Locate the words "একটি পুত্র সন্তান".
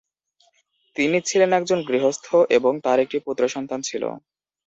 2.99-3.79